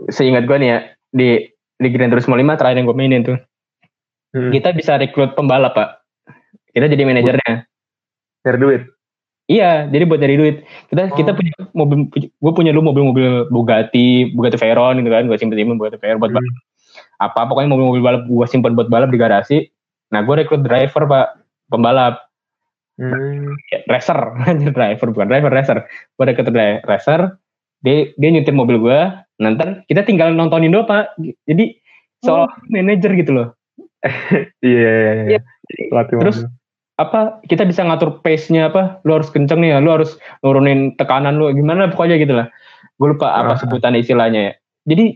[0.09, 0.77] Seingat gue nih ya,
[1.09, 1.29] di
[1.79, 3.37] di Gran Turismo 5 terakhir yang gue mainin tuh.
[4.29, 4.51] Hmm.
[4.51, 5.89] Kita bisa rekrut pembalap, Pak.
[6.69, 7.65] Kita jadi manajernya.
[8.45, 8.81] Cari duit.
[9.49, 10.55] Iya, jadi buat nyari duit.
[10.85, 11.17] Kita Oh.
[11.17, 15.81] kita punya mobil, gue punya lu mobil-mobil Bugatti, Bugatti Veyron gitu kan, gue simpen simpen
[15.81, 16.37] Bugatti Veyron buat Hmm.
[16.37, 16.55] balap.
[17.17, 19.57] Apa pokoknya mobil-mobil balap gue simpen buat balap di garasi.
[20.13, 21.27] Nah, gue rekrut driver pak,
[21.65, 22.29] pembalap,
[23.01, 23.57] Hmm.
[23.73, 24.19] ya, racer,
[24.77, 25.77] driver bukan driver racer.
[26.13, 27.33] Gue rekrut dri- racer,
[27.79, 28.99] dia dia nyetir mobil gue,
[29.37, 31.15] nanti kita tinggal nontonin doang pak.
[31.43, 31.79] Jadi
[32.19, 33.47] seolah manajer gitu loh.
[34.59, 35.23] Iya, iya, iya.
[35.29, 35.39] Iya.
[35.91, 36.55] Latih Terus mobil.
[36.95, 41.35] apa kita bisa ngatur pace-nya apa lu harus kenceng nih ya lu harus nurunin tekanan
[41.35, 42.47] lu gimana pokoknya gitu lah
[42.95, 43.59] gue lupa apa Ah.
[43.59, 44.53] sebutan istilahnya ya
[44.85, 45.15] jadi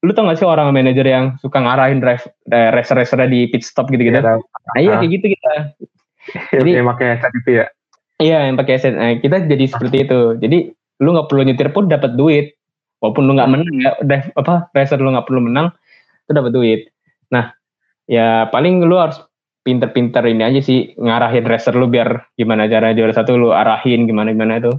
[0.00, 3.60] lu tau gak sih orang manajer yang suka ngarahin drive eh, racer racer di pit
[3.60, 4.40] stop gitu gitu Iya, tahu.
[4.40, 4.98] nah, iya Ah.
[4.98, 5.52] kayak gitu kita
[6.56, 7.66] Jadi yang pakai itu ya.
[8.18, 10.58] iya yang pakai headset nah, kita jadi seperti itu jadi
[11.02, 12.54] lu nggak perlu nyetir pun dapat duit.
[13.02, 13.90] Walaupun lu nggak menang ya
[14.38, 15.74] apa racer lu nggak perlu menang
[16.24, 16.80] itu dapat duit.
[17.34, 17.50] Nah
[18.06, 19.18] ya paling lu harus
[19.62, 24.34] pinter-pinter ini aja sih ngarahin racer lu biar gimana cara juara satu lu arahin gimana
[24.34, 24.74] gimana itu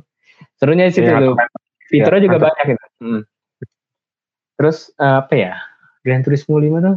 [0.59, 1.35] serunya sih Iya, tuh.
[1.39, 2.47] ngatur- fiturnya iya, juga ngatur.
[2.51, 2.85] banyak gitu.
[2.99, 3.21] Hmm.
[4.59, 5.53] terus eh, apa ya
[6.03, 6.95] Gran Turismo 5 tuh?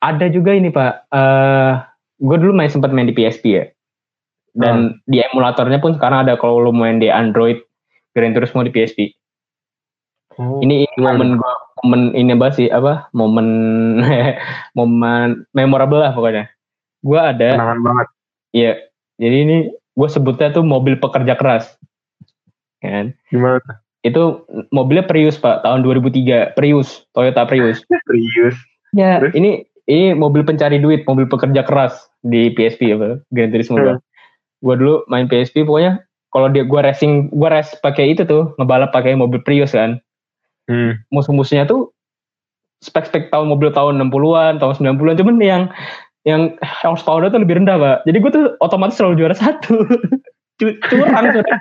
[0.00, 1.08] Ada juga ini pak.
[1.08, 1.72] Eh
[2.20, 3.64] gue dulu main sempat main di PSP ya.
[4.52, 7.60] Dan di emulatornya pun sekarang ada kalau lu main di Android
[8.14, 8.98] Gran Turismo di PSP
[10.38, 13.48] Oh, ini, ini momen gua momen ini banget sih apa momen
[14.78, 16.48] momen memorable lah pokoknya
[17.00, 18.06] gue ada kenangan banget.
[18.50, 18.72] Iya,
[19.16, 21.76] jadi ini gue sebutnya tuh mobil pekerja keras.
[22.82, 23.14] Kan?
[23.30, 23.76] Gimana tuh?
[24.00, 24.22] Itu
[24.72, 27.84] mobilnya Prius pak, tahun 2003, Prius, Toyota Prius.
[28.08, 28.56] Serius.
[28.92, 29.32] Ya, Terus?
[29.38, 29.50] ini
[29.86, 33.84] ini mobil pencari duit, mobil pekerja keras di PSP apa, Gran Turismo Hmm.
[33.84, 33.94] gua.
[34.60, 38.94] Gua dulu main PSP pokoknya kalau dia gua racing, gua race pakai itu tuh, ngebalap
[38.94, 39.98] pakai mobil Prius kan.
[40.70, 40.98] Hmm.
[41.10, 41.90] Musuh-musuhnya tuh
[42.80, 45.62] spek-spek tahun mobil tahun 60-an, tahun 90-an, cuman yang
[46.24, 47.96] yang horsepower tuh lebih rendah, Pak.
[48.04, 49.84] Jadi gue tuh otomatis selalu juara satu.
[50.60, 51.60] Cu- curang, curang.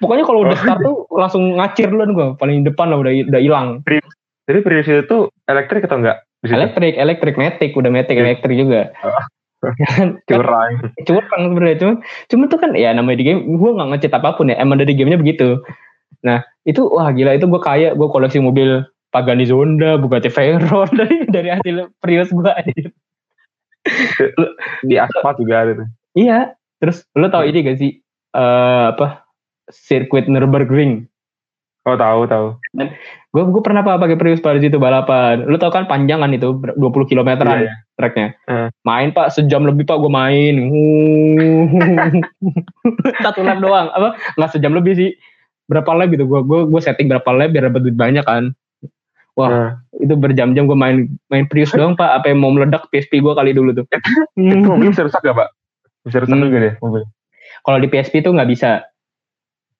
[0.00, 3.68] Pokoknya kalau udah start tuh langsung ngacir duluan gue, paling depan lah udah udah hilang.
[4.48, 6.24] Jadi Prius itu elektrik atau enggak?
[6.40, 8.24] Elektrik, elektrik, metik, udah metik, Iya.
[8.24, 8.88] elektrik juga.
[9.60, 10.16] Kan?
[10.28, 10.72] Curang.
[11.04, 11.76] curang sebenarnya.
[11.80, 11.96] Cuman
[12.32, 14.56] cuman tuh kan ya namanya di game gue nggak ngecet apa pun ya.
[14.56, 15.60] Emang dari gamenya begitu.
[16.24, 21.16] Nah itu wah gila itu gue kaya gue koleksi mobil Pagani Zonda Bugatti Veyron dari
[21.28, 22.52] dari hasil Prius gue
[24.88, 25.88] Di aspal juga ada tuh.
[26.16, 26.56] iya.
[26.80, 28.00] Terus lo tau ini gak sih?
[28.32, 29.28] Eh apa?
[29.68, 31.04] Sirkuit Nürburgring.
[31.84, 32.56] Oh tahu tahu.
[33.30, 36.74] Gue gue pernah apa pakai Prius pada situ balapan lo tau kan panjangan itu ber-
[36.74, 37.72] 20 kilometeran iya.
[37.94, 38.68] treknya Hmm.
[38.82, 40.54] main pak sejam lebih pak gue main
[43.22, 45.10] satu lap doang apa nggak sejam lebih sih
[45.66, 48.50] berapa lap gitu gue gue gue setting berapa lap biar dapat duit banyak kan
[49.38, 49.46] Wah.
[49.48, 50.96] Nah, itu berjam-jam gue main
[51.30, 53.86] main Prius doang pak apa yang mau meledak PSP gue kali dulu tuh
[54.36, 55.48] itu mobil bisa rusak gak pak?
[56.02, 56.44] Bisa rusak Hmm.
[56.44, 57.06] juga deh mobil.
[57.62, 58.82] kalau di PSP tuh nggak bisa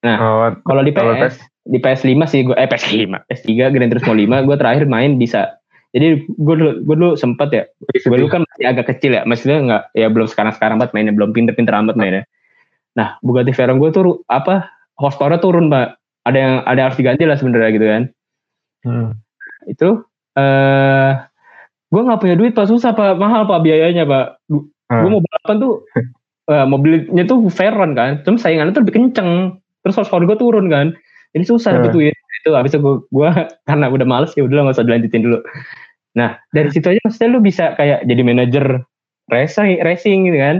[0.00, 1.36] Oh, kalau di PS
[1.70, 5.54] di PS5 sih gue eh PS5 PS3 Gran Turismo 5 gue terakhir main bisa.
[5.94, 9.58] Jadi gue dulu gue dulu sempet ya gue dulu kan masih agak kecil ya maksudnya
[9.62, 12.26] nggak ya belum sekarang sekarang banget mainnya belum pinter-pinter amat mainnya.
[12.98, 14.66] Nah Bugatti Veyron gue tuh apa
[14.98, 18.02] horsepower turun pak ada yang ada yang harus diganti lah sebenarnya gitu kan.
[18.80, 19.10] Hmm.
[19.68, 19.88] itu
[20.40, 21.10] eh
[21.90, 22.66] gue nggak punya duit pak.
[22.66, 23.14] Susah pak.
[23.14, 24.42] Mahal pak biayanya pak.
[24.50, 25.06] Gue Hmm.
[25.06, 25.74] mau balapan tuh
[26.50, 28.26] eh, mobilnya tuh Veyron kan.
[28.26, 29.62] Terus saingannya tuh lebih kenceng.
[29.86, 30.98] Terus horsepower gue turun kan
[31.30, 31.92] jadi susah Hmm.
[31.92, 32.14] duit.
[32.40, 33.28] Itu habis itu gue, gue
[33.68, 35.38] karena udah males ya udah nggak usah dilanjutin dulu.
[36.16, 38.64] Nah dari situ aja maksudnya lu bisa kayak jadi manajer
[39.28, 40.56] racing racing gitu kan.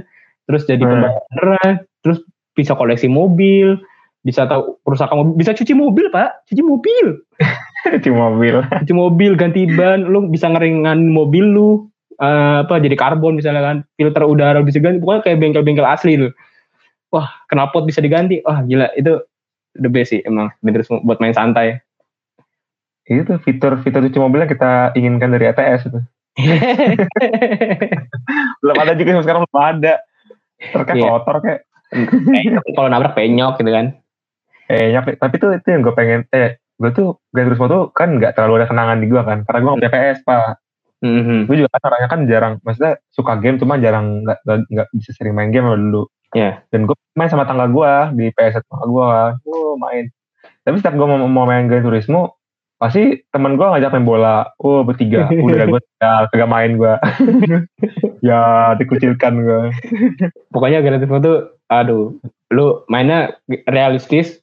[0.47, 0.93] Terus jadi Hmm.
[0.95, 2.19] pembalap beneran terus
[2.53, 3.79] bisa koleksi mobil
[4.21, 6.45] bisa tahu kerusakan mobil bisa cuci mobil pak.
[6.47, 7.07] Cuci mobil.
[8.05, 8.61] Di mobil.
[8.61, 11.89] cuci mobil ganti ban lu bisa ngeringan mobil lu
[12.21, 13.77] eh, apa jadi karbon misalnya kan.
[13.97, 16.29] Filter udara bisa ganti pokoknya kayak bengkel-bengkel asli lu
[17.09, 18.45] wah knalpot bisa diganti.
[18.45, 19.17] Wah gila itu
[19.75, 21.79] the best sih emang bener semua buat main santai
[23.05, 25.99] Itu fitur-fitur cuci mobil yang kita inginkan dari ETS itu.
[28.63, 29.95] Belum ada juga sampai sekarang belum ada.
[30.61, 31.09] Truknya Iya.
[31.11, 33.87] kotor kayak Penyok, kalau nabrak penyok gitu kan
[34.71, 35.19] eh nyok.
[35.19, 36.23] Tapi tuh itu yang gue pengen.
[36.31, 39.43] Eh gue tuh Gran Turismo tuh kan nggak terlalu ada kenangan di gue kan.
[39.43, 40.51] Karena gue nggak punya PS pak.
[41.03, 41.37] Mhm.
[41.51, 42.55] Gue juga kan orangnya kan jarang.
[42.63, 44.39] Maksudnya suka game cuma jarang nggak
[44.71, 46.07] nggak- bisa sering main game dulu.
[46.31, 46.63] Iya.
[46.71, 49.11] Dan gue main sama tangga gue di PS tangga gue.
[49.77, 50.11] Main.
[50.65, 52.41] Tapi setiap gue mau, mau main Gran Turismo,
[52.81, 54.49] pasti temen gue ngajak main bola.
[54.57, 55.29] Oh bertiga.
[55.45, 56.95] Udah gue ya kagak main gue
[58.29, 59.63] ya dikucilkan gue
[60.49, 62.17] pokoknya Grand Turismo tuh aduh
[62.51, 63.37] lu mainnya
[63.69, 64.41] realistis.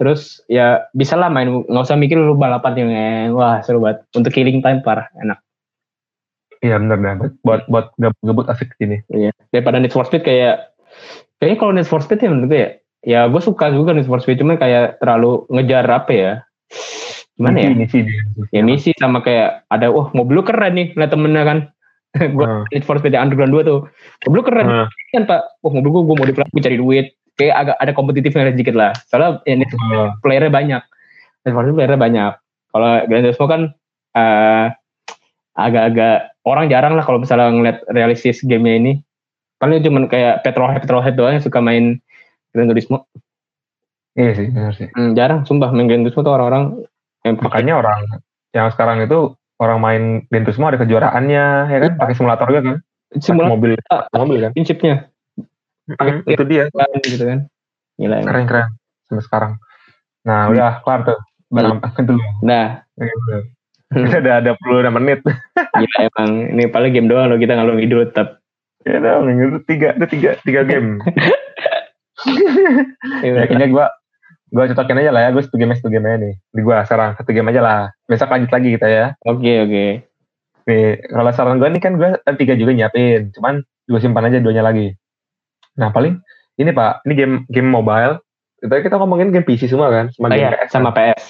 [0.00, 1.66] Terus ya bisa lah main.
[1.68, 2.90] Nggak usah mikir lu balapan yang
[3.36, 4.06] wah seru banget.
[4.16, 5.10] Untuk killing time parah.
[5.20, 5.36] Enak.
[6.60, 7.92] Iya benar benar buat buat
[8.24, 9.04] gabut asik sini.
[9.12, 9.32] Iya.
[9.52, 10.72] Daripada Need for Speed kayak
[11.36, 12.70] kayaknya kalau Need for Speed ya menurut gue ya
[13.04, 16.32] ya gue suka juga Need for Speed cuma kayak terlalu ngejar apa ya?
[17.40, 17.70] Gimana ya?
[17.72, 18.04] misi,
[18.52, 21.58] ya misi sama kayak ada wah mobil lu keren nih lihat temennya kan.
[22.36, 22.64] Gue uh.
[22.74, 23.80] Need for Speed Underground 2 tuh.
[24.28, 24.86] Mobil lu keren uh.
[25.16, 27.06] kan pak wah mobil gue gue mau dipelak gue cari duit.
[27.40, 28.92] Kayak agak ada kompetitifnya sedikit lah.
[29.08, 30.12] Soalnya ya, Need uh.
[30.20, 30.82] playernya banyak.
[31.48, 32.32] Need for Speed playernya banyak.
[32.70, 33.62] Kalau Grand Turismo kan
[34.14, 34.66] uh,
[35.58, 38.92] agak-agak orang jarang lah kalau misalnya ngeliat realistis gamenya ini.
[39.60, 42.00] Paling cuma kayak petrolhead petrolhead doang yang suka main
[42.50, 43.06] Grand Turismo.
[44.18, 44.88] Iya sih benar sih.
[44.92, 46.84] Hmm, jarang sumpah main Grand Turismo tuh orang-orang
[47.22, 48.00] makanya orang
[48.50, 51.92] yang sekarang itu orang main Gran Turismo ada kejuaraannya ya kan?
[51.96, 52.76] Pakai simulator juga kan?
[53.18, 53.50] Simulator.
[53.54, 53.72] mobil
[54.14, 54.52] mobil kan?
[54.54, 54.94] Prinsipnya
[55.86, 56.64] hmm, itu dia.
[57.02, 57.40] Gitu kan?
[58.00, 58.66] Gila, keren keren
[59.06, 59.52] sampai sekarang.
[60.26, 60.52] Nah hmm.
[60.54, 61.18] udah kelar tuh.
[61.50, 62.02] Barang hmm.
[62.02, 62.14] itu
[62.46, 62.66] nah.
[63.90, 64.34] Kita udah.
[64.38, 65.22] Ada puluh menit.
[65.54, 66.30] Gila emang.
[66.54, 68.40] Ini paling game doang loh kita ngalung hidup tetap.
[68.80, 71.04] Ya dong itu tiga ada tiga tiga game
[73.24, 73.86] ya, kayaknya gue
[74.50, 76.34] gue cocokin aja lah ya gue satu game satu game aja nih.
[76.50, 77.80] Di gue sekarang satu game aja lah.
[78.10, 79.06] Besok lanjut lagi kita ya.
[79.24, 79.90] Oke okay, oke okay.
[80.68, 83.30] nih kalau saran gue nih kan gue tiga juga nyiapin.
[83.32, 84.92] Cuman gue simpan aja duanya lagi.
[85.78, 86.18] Nah paling
[86.58, 88.20] ini pak ini game game mobile.
[88.60, 91.16] Kita kita ngomongin game PC semua kan sama oh, game iya, PS sama kan?
[91.16, 91.24] PS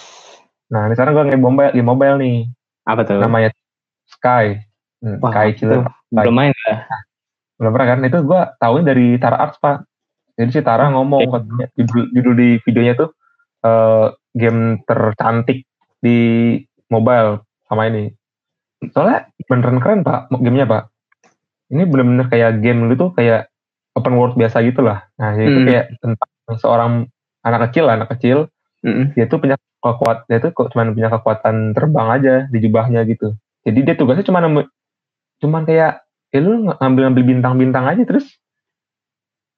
[0.70, 2.37] nah ini sekarang gue game mobile game mobile nih.
[2.88, 3.20] Apa tuh?
[3.20, 3.50] Namanya
[4.11, 4.59] Sky.
[5.00, 6.85] Hmm, Wah, Sky Killer belum main ya
[7.61, 7.98] belum pernah kan?
[8.09, 9.85] Itu gue tahuin dari Tara Arts pak
[10.40, 13.12] jadi si Tara ngomong katanya judul, judul di videonya tuh
[13.61, 15.68] uh, game tercantik
[16.00, 16.57] di
[16.88, 18.09] mobile sama ini.
[18.96, 20.88] Soalnya beneran keren pak gamenya pak.
[21.68, 23.53] Ini bener-bener kayak game lu tuh kayak
[23.92, 25.05] open world biasa gitu lah.
[25.20, 25.66] Nah itu hmm.
[25.68, 26.92] kayak tentang seorang
[27.44, 28.48] anak kecil anak kecil.
[28.81, 29.12] Hmm.
[29.12, 33.37] Dia tuh punya kekuatan, dia tuh cuma punya kekuatan terbang aja di jubahnya gitu.
[33.68, 34.40] Jadi dia tugasnya cuma
[35.40, 36.00] cuman kayak
[36.33, 38.40] ya lu ngambil-ngambil bintang-bintang aja terus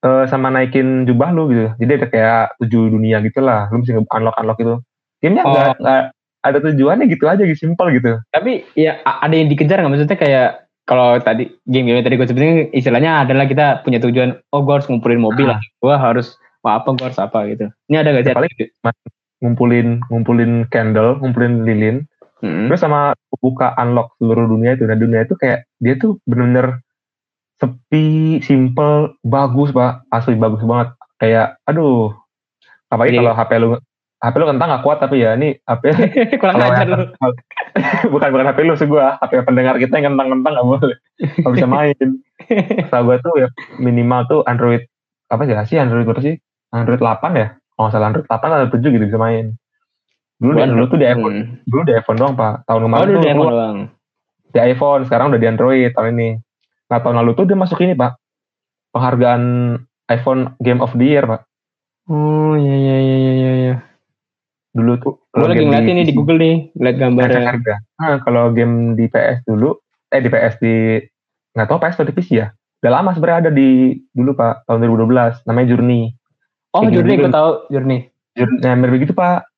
[0.04, 1.66] uh, sama naikin jubah lu gitu.
[1.78, 3.70] Jadi ada kayak tujuh dunia gitu lah.
[3.70, 4.74] Lu mesti unlock unlock itu.
[5.22, 5.54] Gamenya oh.
[5.54, 6.12] gak,
[6.42, 8.18] ada tujuannya gitu aja gitu simpel gitu.
[8.34, 10.48] Tapi ya ada yang dikejar nggak maksudnya kayak
[10.82, 15.22] kalau tadi game-game tadi gue sebutin istilahnya adalah kita punya tujuan oh gue harus ngumpulin
[15.22, 15.62] mobil lah ah.
[15.62, 16.34] gue harus
[16.66, 18.54] apa gue harus apa gitu ini ada gak sih paling
[19.42, 21.96] ngumpulin ngumpulin candle ngumpulin lilin
[22.42, 22.66] hmm.
[22.70, 26.82] terus sama buka unlock seluruh dunia itu dan dunia itu kayak dia tuh bener-bener
[27.62, 30.98] sepi, simple, bagus pak, asli bagus banget.
[31.22, 32.10] Kayak, aduh,
[32.90, 33.70] apalagi kalau HP lu
[34.22, 35.82] HP lu kentang gak kuat tapi ya ini HP
[36.42, 37.10] kurang ajar lu.
[38.14, 40.98] bukan bukan HP lu sih gua, HP pendengar kita yang kentang-kentang gak boleh.
[41.42, 42.06] Gak bisa main.
[42.86, 43.48] Setahu gua tuh ya
[43.78, 44.86] minimal tuh Android
[45.26, 46.36] apa sih sih Android berapa sih?
[46.70, 47.56] Android 8 ya?
[47.80, 49.56] Oh salah Android 8 atau 7 gitu bisa main.
[50.42, 51.70] Dulu, di, dulu tuh di iPhone, hmm.
[51.70, 52.66] dulu di iPhone doang pak.
[52.66, 53.78] Tahun kemarin oh, tuh di iPhone doang.
[54.52, 56.30] Di iPhone, sekarang udah di Android tahun ini.
[56.92, 58.20] Nah tahun lalu tuh dia masuk ini pak
[58.92, 59.42] penghargaan
[60.12, 61.48] iPhone Game of the Year pak.
[62.12, 63.74] Oh iya iya iya iya iya.
[64.76, 65.14] Dulu tuh.
[65.32, 67.48] Gue lagi ngeliat ini di Google nih, lihat gambarnya.
[67.48, 67.74] Harga.
[67.96, 69.80] Nah kalau game di PS dulu,
[70.12, 71.00] eh di PS di
[71.56, 72.52] nggak tahu PS atau di PC ya.
[72.84, 76.12] Udah lama sebenarnya ada di dulu pak tahun 2012 namanya Journey.
[76.76, 77.98] Oh Kayak Journey gue tahu Journey.
[78.36, 79.48] Journey, nah mirip gitu pak.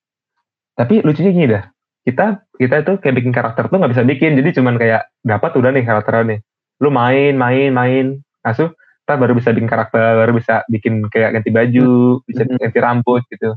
[0.78, 1.64] Tapi lucunya gini dah,
[2.06, 5.70] kita kita itu kayak bikin karakter tuh nggak bisa bikin, jadi cuman kayak dapat udah
[5.70, 6.40] nih karakternya nih
[6.84, 8.06] lu main main main.
[8.44, 8.68] Asuh
[9.04, 12.60] kita baru bisa bikin karakter baru bisa bikin kayak ganti baju bisa hmm.
[12.60, 13.56] ganti rambut gitu.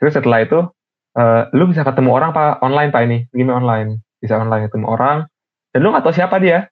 [0.00, 0.64] Terus setelah itu
[1.16, 4.00] uh, lu bisa ketemu orang pak online pak ini game online.
[4.20, 5.28] Bisa online ketemu orang
[5.72, 6.68] dan lu gak tahu siapa dia.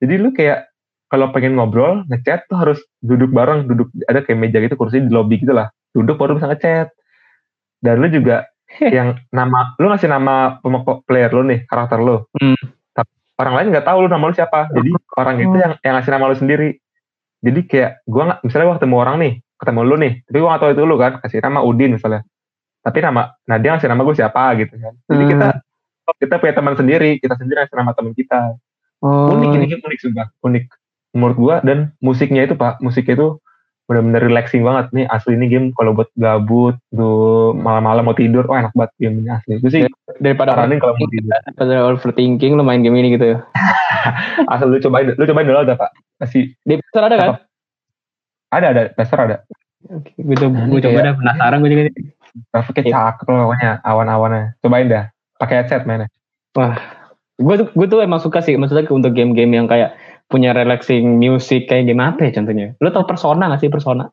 [0.00, 0.72] Jadi lu kayak
[1.12, 5.12] kalau pengen ngobrol ngechat tuh harus duduk bareng duduk ada kayak meja gitu kursi di
[5.12, 5.68] lobby gitu lah.
[5.92, 6.88] Duduk baru bisa ngechat.
[7.84, 8.48] Dan lu juga
[8.80, 10.60] yang nama lu ngasih nama
[11.04, 12.24] player lu nih karakter lu.
[12.40, 12.81] Hmm
[13.40, 14.68] orang lain nggak tahu lu nama lu siapa.
[14.72, 16.70] Jadi orang itu yang yang ngasih nama lu sendiri.
[17.42, 20.62] Jadi kayak gua nggak misalnya gua ketemu orang nih ketemu lu nih tapi gua nggak
[20.62, 22.22] tahu itu lu kan kasih nama Udin misalnya.
[22.82, 24.94] Tapi nama nah dia ngasih nama gue siapa gitu kan.
[25.06, 26.18] Jadi kita hmm.
[26.18, 28.40] kita punya teman sendiri kita sendiri ngasih nama teman kita.
[29.02, 29.34] Oh.
[29.34, 30.64] unik ini unik juga unik
[31.18, 31.56] menurut gua.
[31.66, 33.41] Dan musiknya itu pak musiknya itu
[33.92, 34.88] benar-benar relaxing banget.
[34.96, 39.20] Nih asli ini game kalau buat gabut tuh malam-malam mau tidur oh enak banget game
[39.20, 39.60] ini asli.
[39.60, 39.80] Itu sih
[40.18, 41.28] daripada running kalau mau tidur.
[41.46, 43.36] Daripada overthinking lo main game ini gitu.
[43.36, 43.38] Ya
[44.52, 45.90] asli lu cobain lu cobain dulu ada pak.
[46.18, 47.28] Masih di pasar ada kan?
[48.48, 48.82] Ada ada.
[48.96, 49.36] Pasar ada.
[49.92, 51.94] Oke, gue coba, gue coba dah penasaran gue juga nih.
[52.48, 53.70] Grafiknya cakep loh pokoknya.
[53.84, 54.42] Awan-awannya.
[54.64, 55.04] Cobain dah.
[55.42, 56.06] pakai headset mainnya.
[56.54, 56.78] Wah,
[57.34, 59.98] gue tuh gue tuh emang suka sih maksudnya untuk game-game yang kayak
[60.32, 62.72] punya relaxing music kayak game apa ya contohnya?
[62.80, 64.08] Lo tau Persona gak sih Persona?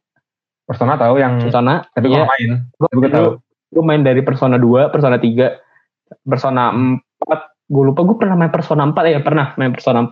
[0.67, 1.82] Persona tahu yang Persona?
[1.95, 2.21] tapi iya.
[2.21, 2.49] gue main.
[2.75, 3.27] Gue tahu.
[3.69, 7.71] gue main dari Persona 2, Persona 3, Persona 4.
[7.71, 10.12] Gue lupa gue pernah main Persona 4 ya pernah main Persona 4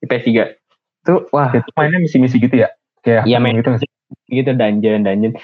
[0.00, 0.28] di PS3.
[1.00, 2.70] Itu wah Itu mainnya misi-misi gitu ya?
[3.02, 3.90] Kayak Iya, main gitu sih?
[4.30, 5.34] gitu dungeon dungeon.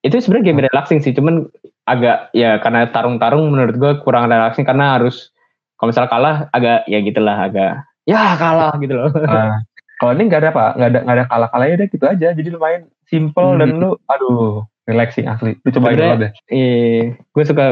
[0.00, 1.48] Itu sebenarnya game relaxing sih, cuman
[1.84, 5.32] agak ya karena tarung-tarung menurut gue kurang relaxing karena harus
[5.76, 9.08] kalau misalnya kalah agak ya gitulah agak ya kalah gitu loh.
[9.14, 9.62] Nah,
[9.96, 12.28] kalau ini nggak ada apa, nggak ada nggak ada kalah kalahnya deh gitu aja.
[12.32, 13.80] Jadi lu main simple dan Hmm.
[13.80, 15.54] lu, aduh, relaxing asli.
[15.60, 16.30] Lu cobain dulu deh.
[16.48, 17.64] Iya, gue suka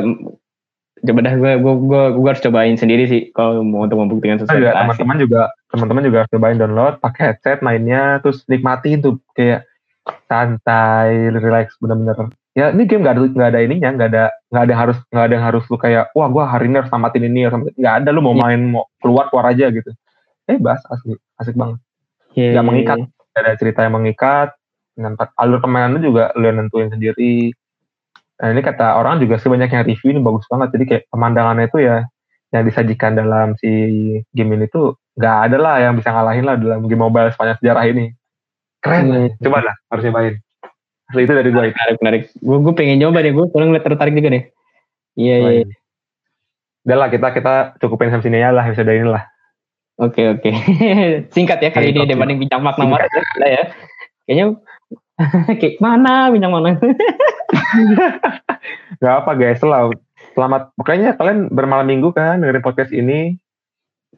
[0.99, 4.43] coba dah gue gue gue gue harus cobain sendiri sih kalau mau untuk membuktikan Nah,
[4.45, 4.59] sesuatu.
[4.61, 4.75] Asik.
[4.99, 9.63] teman-teman juga teman-teman juga harus cobain download, pakai headset mainnya, terus nikmatin tuh kayak
[10.27, 12.17] santai, relax bener-bener.
[12.53, 15.37] Ya ini game nggak ada nggak ada ininya, nggak ada nggak ada harus nggak ada
[15.39, 18.21] harus lu kayak wah gua hari ini harus tamatin ini harus tamatin-" nggak ada lu
[18.21, 18.43] mau Iya.
[18.43, 19.91] main mau keluar keluar aja gitu.
[20.49, 21.79] Eh bas asli asik banget.
[22.33, 22.99] Iya, nggak mengikat.
[23.37, 24.57] Ada cerita yang mengikat.
[24.99, 27.55] Dengan alur permainan lu juga lu yang nentuin sendiri.
[28.43, 30.69] Nah ini kata orang juga sih banyak yang review ini bagus banget.
[30.75, 32.03] Jadi kayak pemandangannya itu ya
[32.49, 33.71] yang disajikan dalam si
[34.33, 37.85] game ini tuh nggak ada lah yang bisa ngalahin lah dalam game mobile sepanjang sejarah
[37.87, 38.11] ini.
[38.83, 39.05] Keren.
[39.07, 39.29] Hmm.
[39.39, 40.35] Coba lah harus nyobain.
[41.09, 41.63] Asli itu dari gue.
[41.71, 42.23] Menarik menarik.
[42.43, 44.45] Gue gue pengen nyoba deh gue soalnya ngeliat tertarik juga deh.
[45.15, 45.47] Iya iya.
[45.47, 45.69] Cobain.
[46.89, 49.23] Udah lah kita kita cukupin sampai sini ya lah episode ini lah.
[49.99, 50.51] Oke oke.
[51.35, 52.11] Singkat ya kali ini oke.
[52.15, 53.23] dibanding bincang makna marah ya.
[53.51, 53.63] ya.
[54.25, 54.45] Kayaknya
[55.61, 56.79] kayak mana bincang mana?
[59.03, 59.91] Gak apa guys lah.
[60.33, 60.71] Selamat.
[60.79, 63.35] Pokoknya kalian bermalam minggu kan dengerin podcast ini.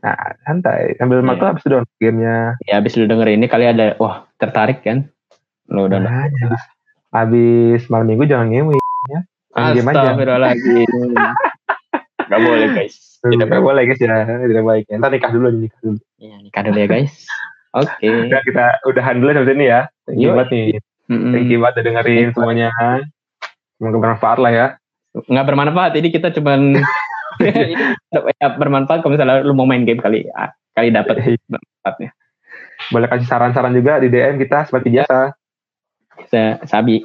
[0.00, 1.28] Nah santai sambil Iya.
[1.28, 2.56] makan habis download gamenya.
[2.64, 5.08] ya abis lu denger ini kali ada wah tertarik kan?
[5.68, 6.62] Lo udah Nah, habis,
[7.10, 8.76] habis malam minggu jangan ngewe.
[9.50, 10.12] main game aja.
[10.12, 11.10] Astagfirullahaladzim.
[12.28, 13.09] Gak boleh guys.
[13.20, 14.84] Tidak boleh guys ya, tidak baik.
[14.88, 14.96] ya.
[14.96, 15.98] Ntar nikah dulu, nikah dulu.
[16.16, 17.12] Ya, nikah dulu ya guys.
[17.76, 18.08] Oke.
[18.32, 19.80] Udah kita udahan dulu sampai sini ya.
[20.08, 20.66] Thank you banget nih.
[21.10, 21.32] Mm-mm.
[21.34, 22.68] Thank you banget udah dengerin semuanya.
[23.76, 24.66] Semoga bermanfaat lah ya.
[25.26, 25.92] Nggak bermanfaat.
[25.98, 26.80] Ini kita cuman
[27.42, 27.74] ini
[28.40, 32.10] ya, bermanfaat kalau misalnya lu mau main game kali ah, kali dapat bermanfaatnya.
[32.88, 35.34] Boleh kasih saran-saran juga di DM kita seperti biasa.
[36.30, 37.02] Sa- Sabi.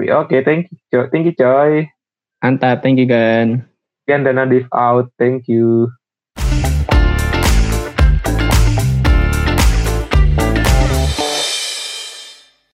[0.00, 0.76] Oke, thank you.
[0.90, 1.06] Coy.
[1.08, 1.86] Thank you, Coy.
[2.42, 2.82] Mantap.
[2.82, 3.69] Thank you, Gan.
[4.10, 5.06] Again, dan Nadif out.
[5.22, 5.86] Thank you.